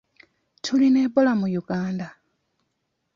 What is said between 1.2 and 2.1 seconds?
mu Uganda?